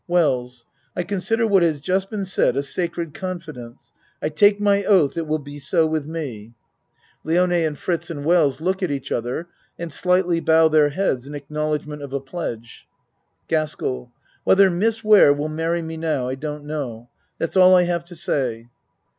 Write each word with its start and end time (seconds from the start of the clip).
WELLS 0.07 0.65
I 0.95 1.03
consider 1.03 1.45
what 1.45 1.61
has 1.61 1.79
just 1.79 2.09
been 2.09 2.25
said 2.25 2.57
a 2.57 2.63
sacred 2.63 3.13
confidence. 3.13 3.93
I 4.19 4.29
take 4.29 4.59
my 4.59 4.83
oath 4.83 5.15
it 5.15 5.27
will 5.27 5.37
be 5.37 5.59
so 5.59 5.85
with 5.85 6.07
me. 6.07 6.55
ACT 6.55 6.57
IV 7.23 7.25
109 7.25 7.27
(Lione 7.63 7.67
and 7.67 7.77
Fritz 7.77 8.09
and 8.09 8.25
Wells 8.25 8.59
look 8.61 8.81
at 8.81 8.89
each 8.89 9.11
other 9.11 9.47
and 9.77 9.93
slightly 9.93 10.39
bow 10.39 10.69
their 10.69 10.89
heads 10.89 11.27
in 11.27 11.35
acknowledgment 11.35 12.01
of 12.01 12.13
a 12.13 12.19
pledge.) 12.19 12.87
GASKELL 13.47 14.11
Whether 14.43 14.71
Miss 14.71 15.03
Ware 15.03 15.33
will 15.33 15.49
marry 15.49 15.83
me 15.83 15.97
now, 15.97 16.27
I 16.27 16.33
don't 16.33 16.65
know. 16.65 17.09
That's 17.37 17.55
all 17.55 17.75
I 17.75 17.83
have 17.83 18.03
to 18.05 18.15
say. 18.15 18.69